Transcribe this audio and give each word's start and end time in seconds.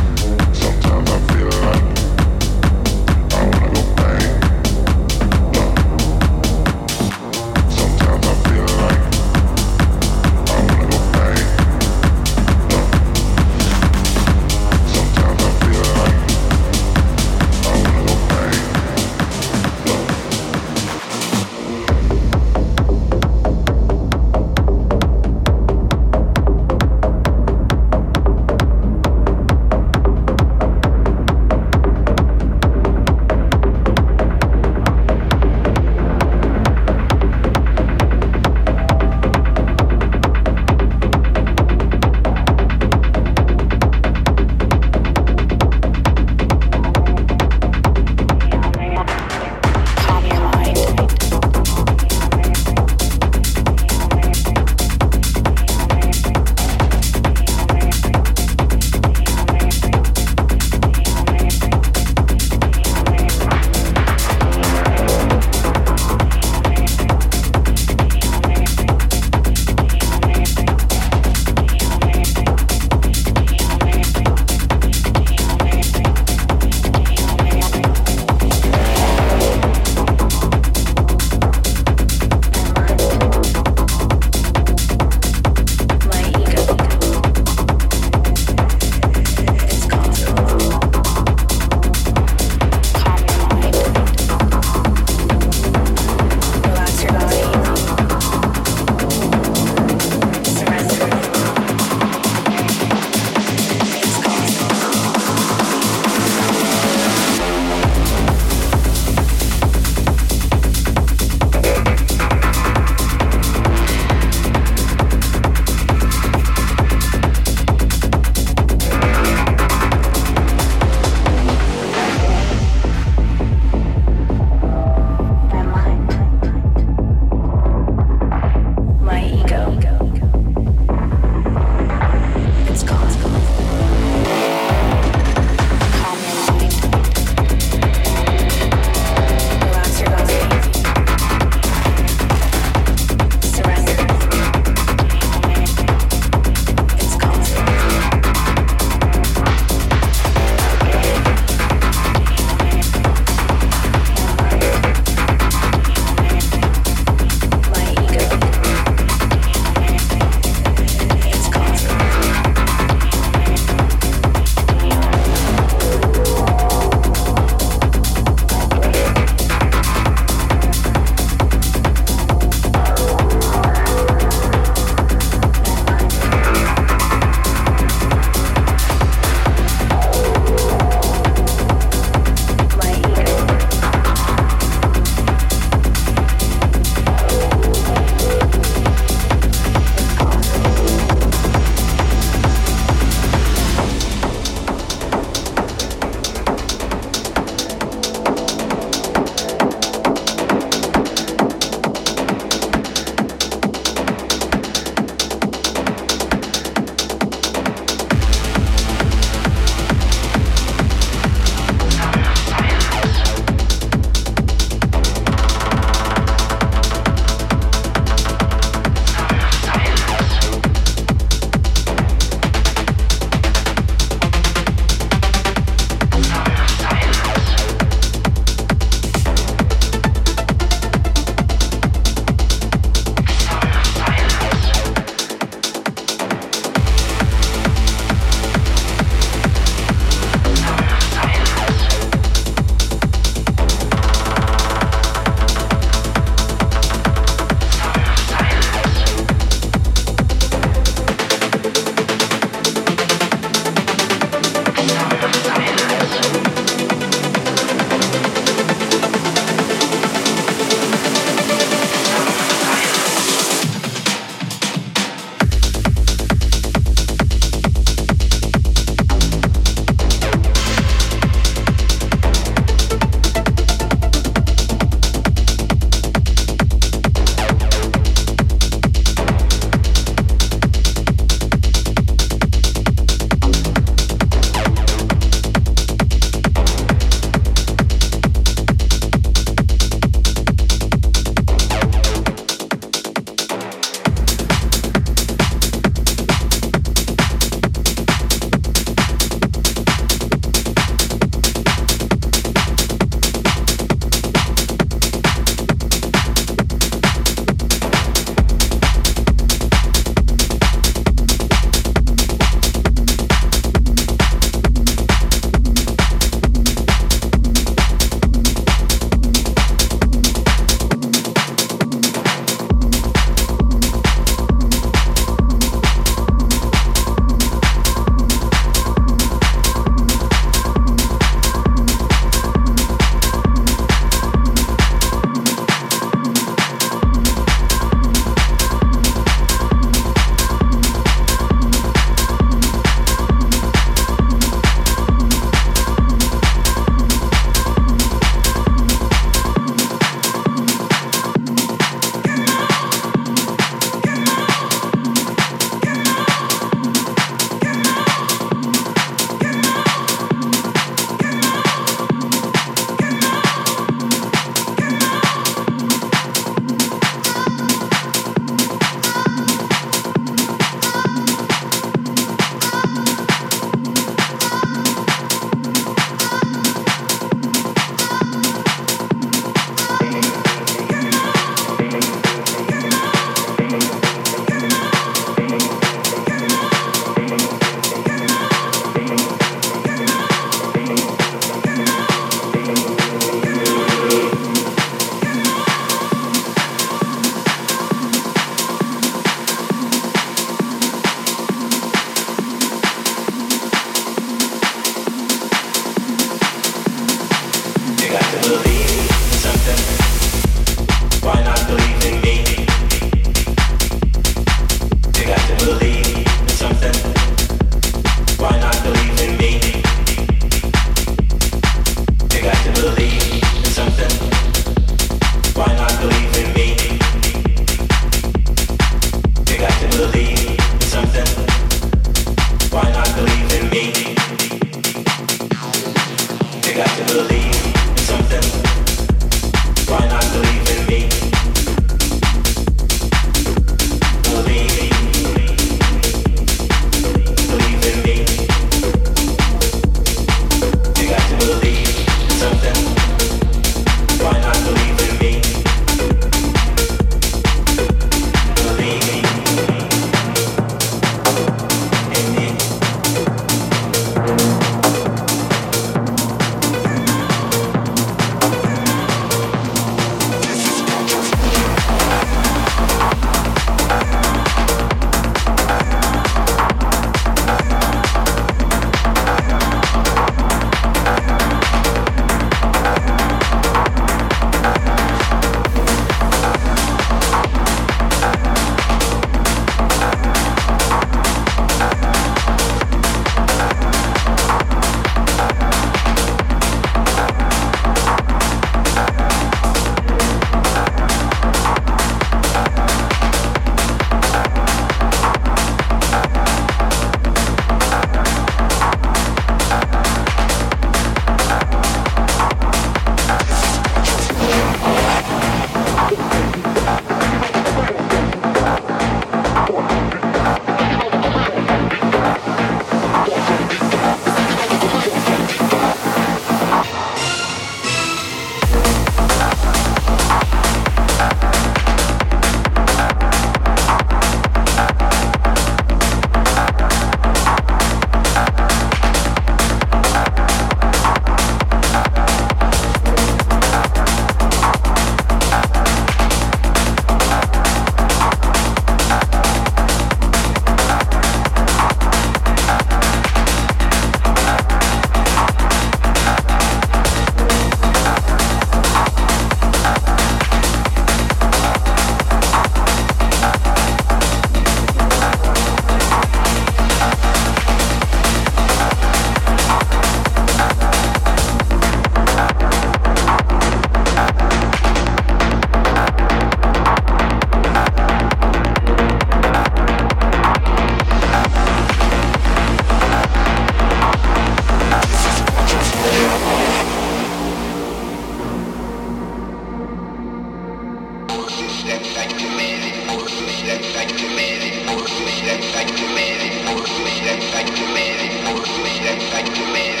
like 595.73 595.87
to 595.95 596.05
marry, 596.15 596.49
like 596.65 596.83
to 596.85 597.03
me, 597.05 597.15
like 597.53 597.67
to 597.75 597.85
marry, 597.93 598.29
like 598.43 598.63
to 598.63 598.75
me, 598.83 598.93
like 599.31 599.53
to 599.53 599.73
me. 599.73 600.00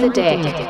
The 0.00 0.08
deck. 0.08 0.69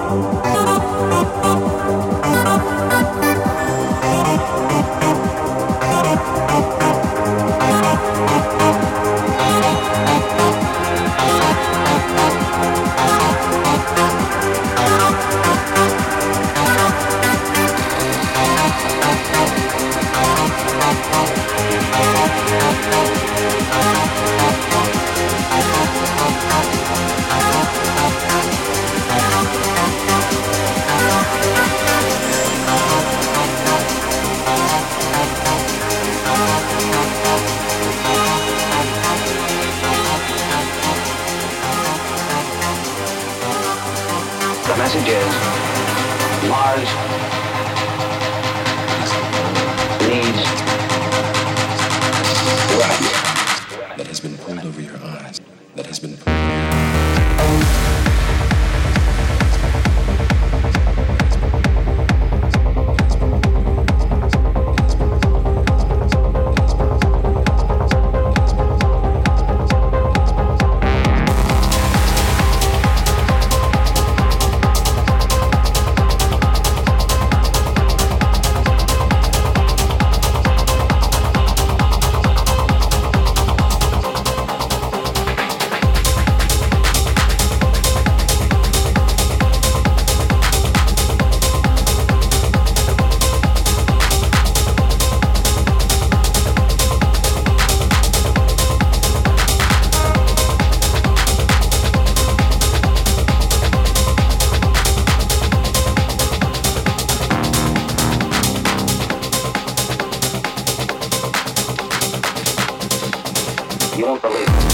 You 113.99 114.05
won't 114.05 114.23
believe 114.23 114.68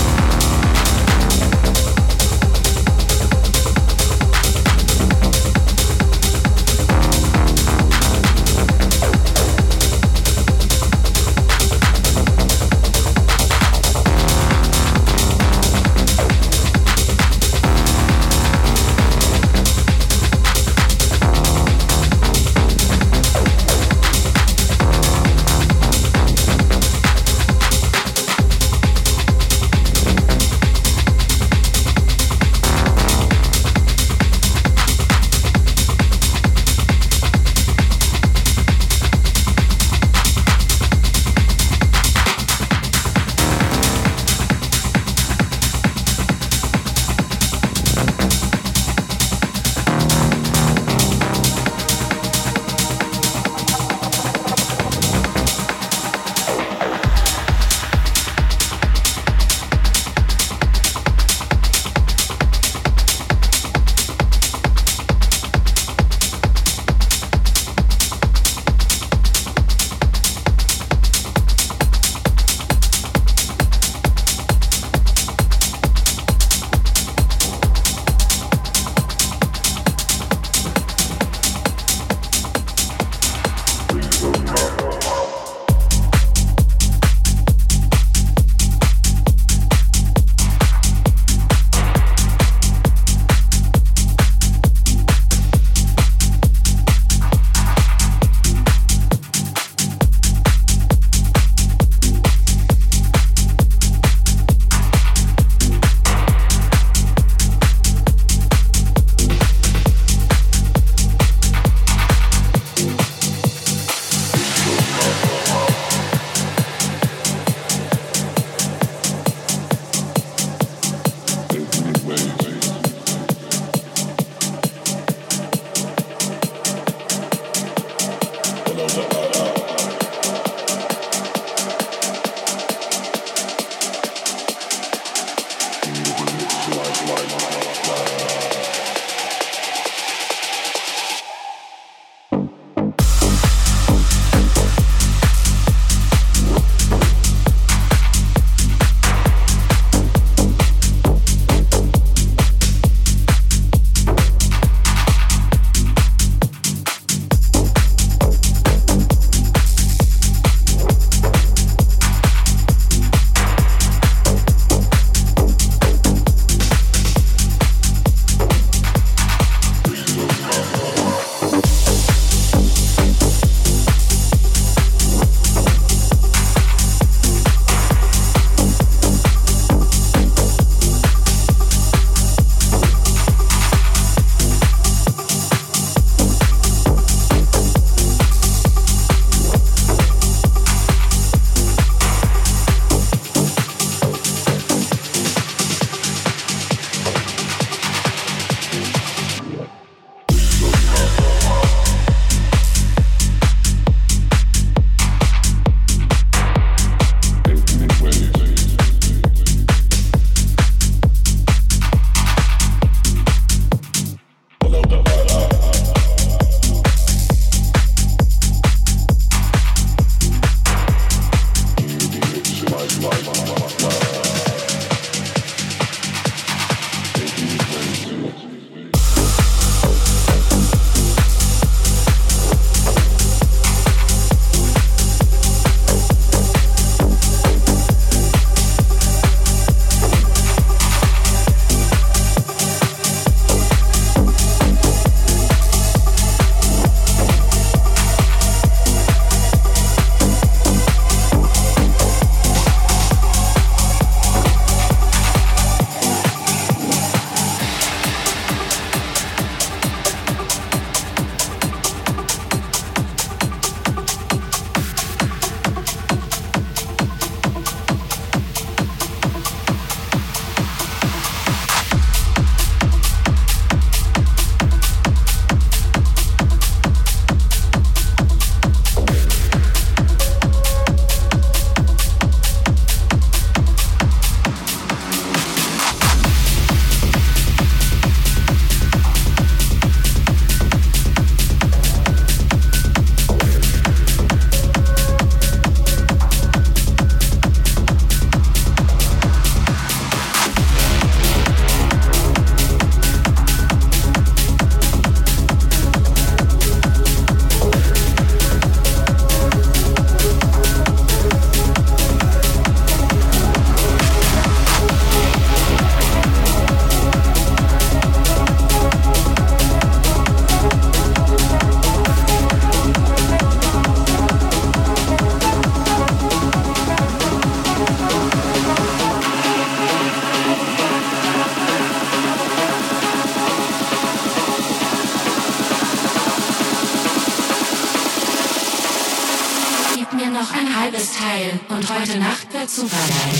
Teil 341.24 341.58
und 341.70 341.88
heute 341.88 342.18
Nacht 342.18 342.52
wird 342.52 342.68
super 342.68 342.96
geil. 343.08 343.38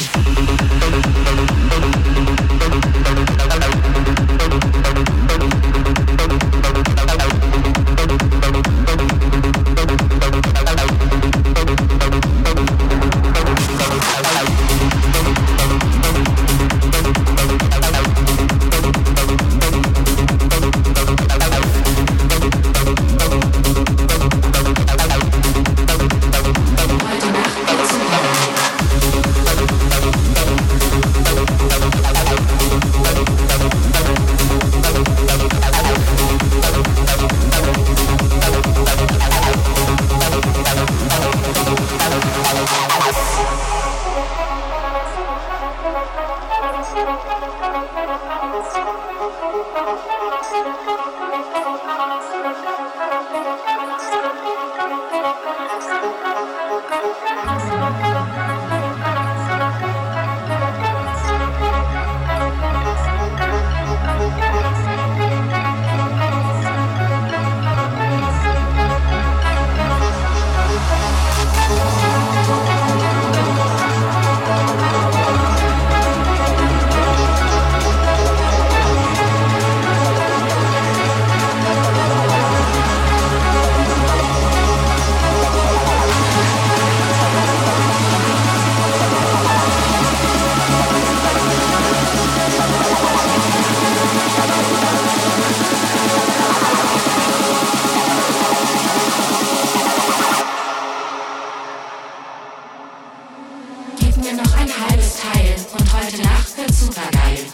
Mir 104.25 104.33
noch 104.33 104.57
ein 104.57 104.69
halbes 104.89 105.17
Teil 105.17 105.55
und 105.73 105.93
heute 105.93 106.23
Nacht 106.23 106.57
wird 106.57 106.73
super 106.75 107.03
geil. 107.13 107.45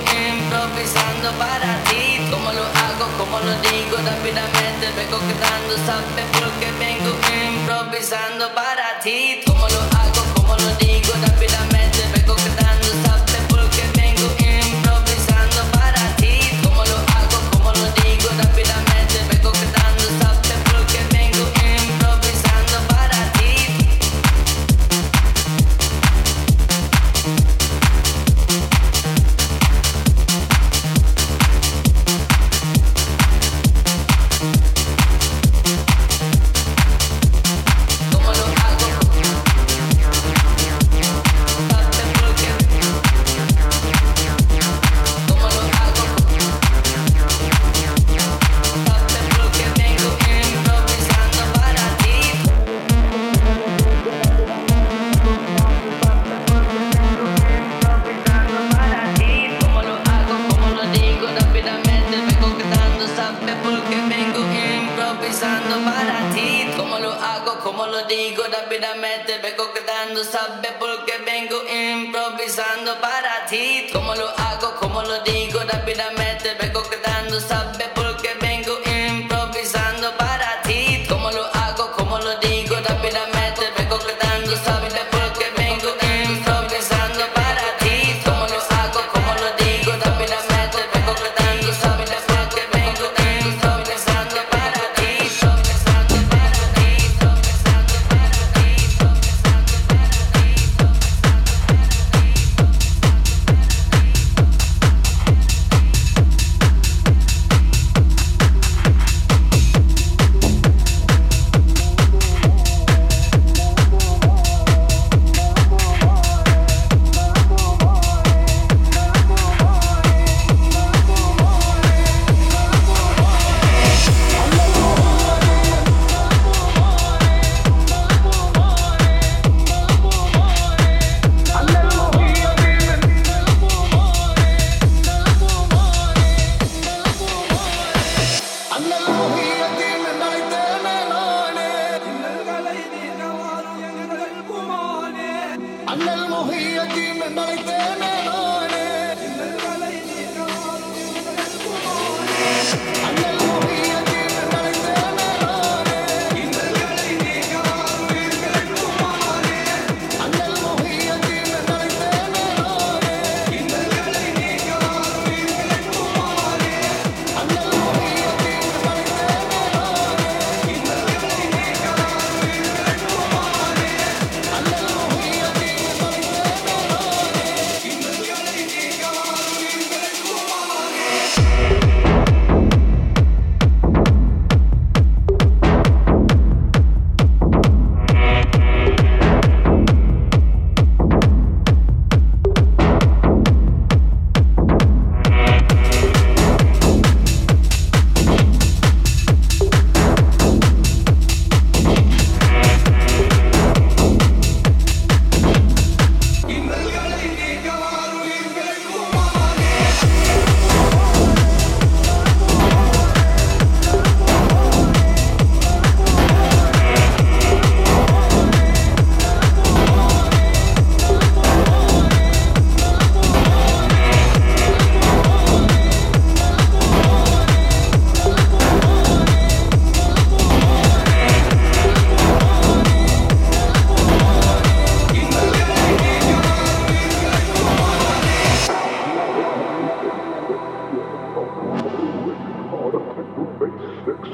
improvisando 0.54 1.32
para 1.38 1.84
ti. 1.86 2.30
Como 2.30 2.52
lo 2.52 2.62
hago, 2.62 3.06
como 3.18 3.39
lo 3.39 3.54
digo 3.62 3.98
rápidamente, 3.98 4.92
vengo 4.96 5.20
quedando, 5.20 5.74
sabe 5.86 6.24
porque 6.34 6.72
vengo 6.78 7.12
improvisando 7.50 8.54
para 8.54 9.00
ti. 9.02 9.42
Como 9.46 9.68
lo 9.68 9.82
hago, 9.98 10.22
como 10.36 10.56
lo 10.58 10.76
digo 10.76 11.13
rápidamente, 11.26 11.73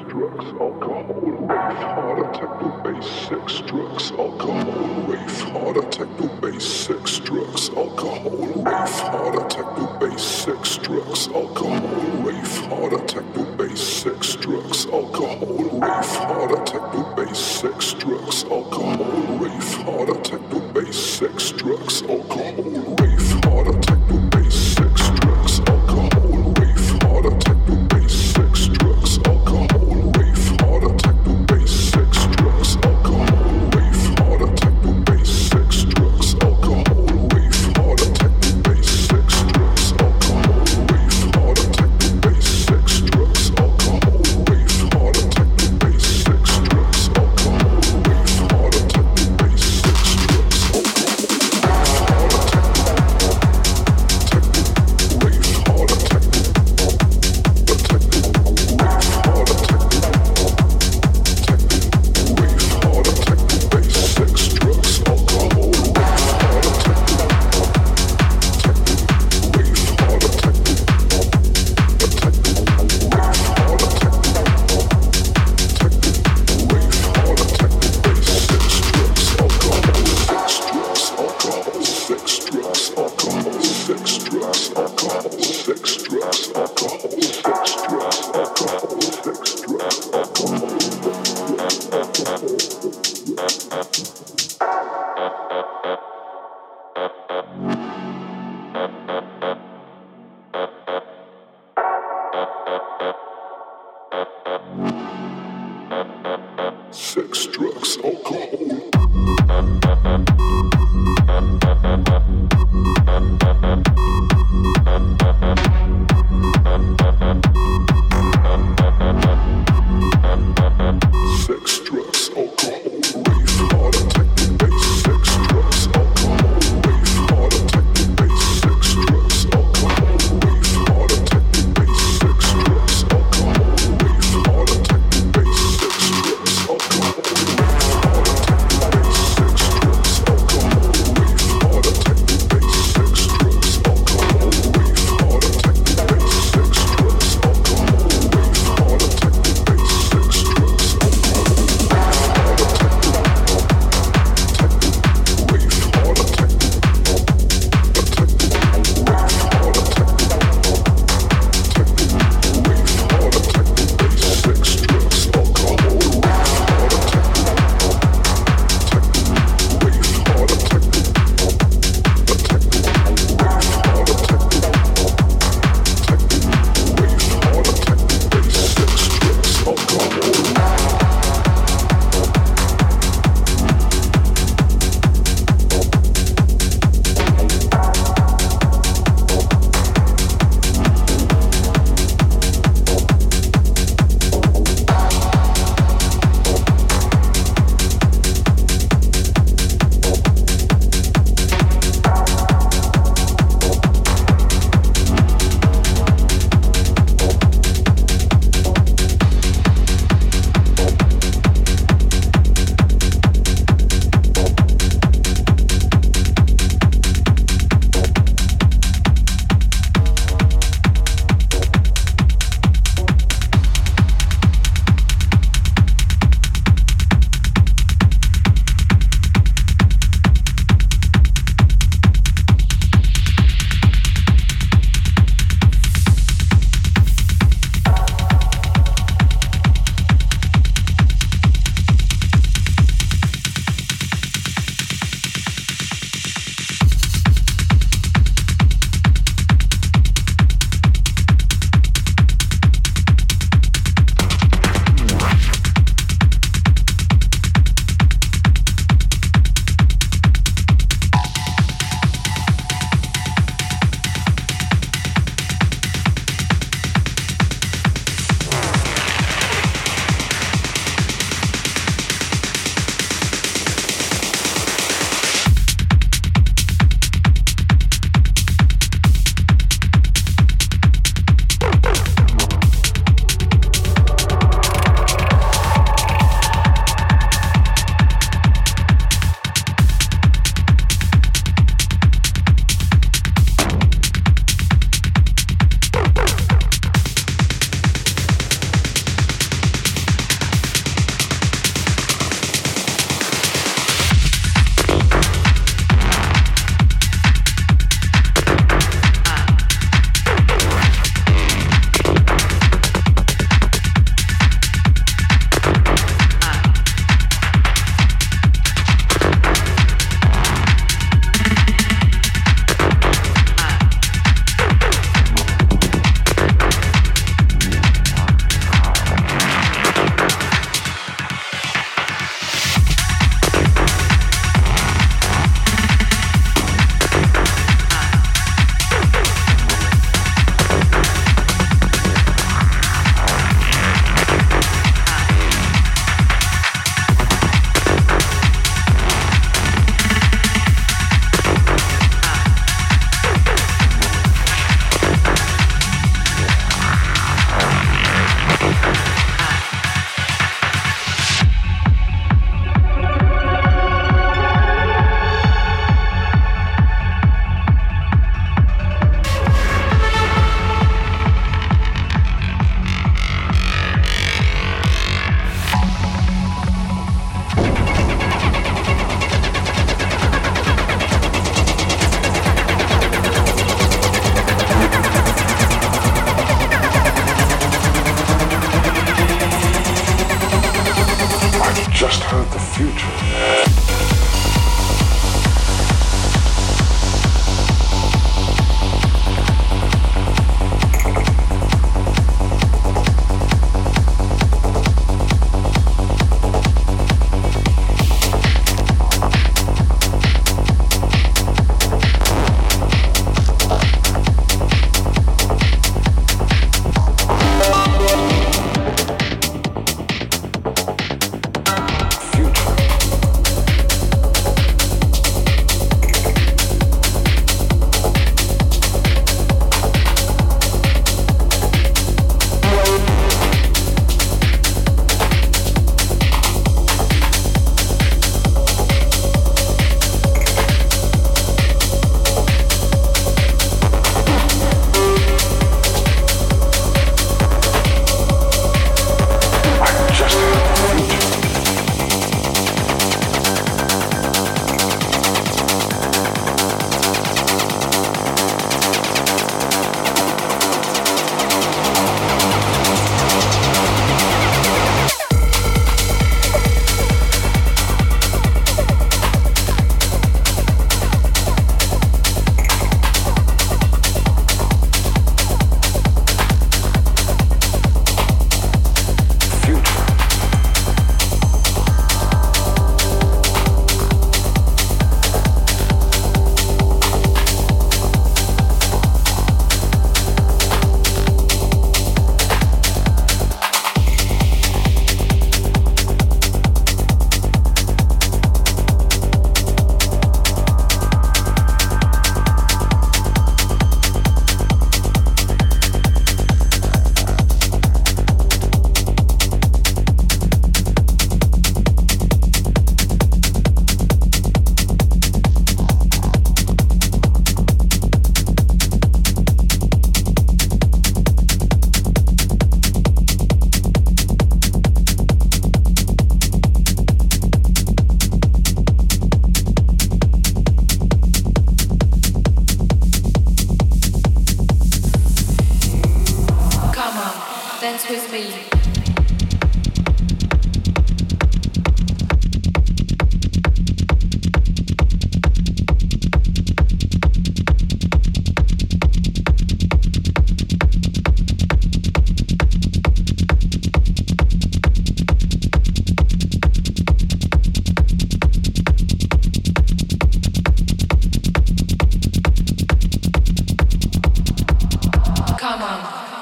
drugs, 0.07 0.45
alcohol, 0.59 1.03
rave, 1.21 1.49
heart 1.49 2.19
attack, 2.19 2.59
the 2.59 2.91
base, 2.91 3.09
sex, 3.27 3.61
drugs, 3.67 4.11
alcohol, 4.11 5.03
rave, 5.07 5.41
heart 5.51 5.77
attack, 5.77 6.17
the 6.17 6.27
base, 6.41 6.65
sex, 6.65 7.19
drugs, 7.19 7.69
alcohol, 7.69 8.29
rave, 8.29 8.99
heart 9.09 9.35
attack, 9.35 9.75
the 9.75 9.97
base, 9.99 10.21
sex, 10.23 10.77
drugs, 10.77 11.27
alcohol, 11.29 11.79
rave, 12.23 12.57
heart 12.67 12.93
attack, 12.93 13.33
the 13.33 13.43
base, 13.57 13.81
sex, 13.81 14.35
drugs, 14.35 14.85
alcohol, 14.87 15.45
rave, 15.79 16.15
heart 16.15 16.51
attack, 16.51 16.91
the 16.93 17.13
base, 17.15 17.37
sex, 17.39 17.93
drugs, 17.93 18.43
alcohol, 18.45 19.37
rave, 19.37 19.73
heart 19.83 20.09
attack, 20.09 20.49
the 20.49 20.59
base, 20.73 20.97
sex, 20.97 21.51
drugs, 21.51 22.01
alcohol, 22.03 22.53
rape, 22.99 23.43
heart 23.45 23.67
attack. 23.67 23.88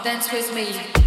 dance 0.08 0.32
with 0.32 0.56
me. 0.56 1.07